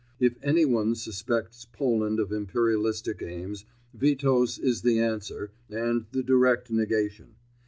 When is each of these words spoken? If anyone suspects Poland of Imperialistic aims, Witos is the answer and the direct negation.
If 0.19 0.35
anyone 0.41 0.95
suspects 0.95 1.67
Poland 1.71 2.19
of 2.19 2.31
Imperialistic 2.31 3.21
aims, 3.21 3.65
Witos 3.95 4.57
is 4.59 4.81
the 4.81 4.97
answer 4.97 5.51
and 5.69 6.07
the 6.11 6.23
direct 6.23 6.71
negation. 6.71 7.35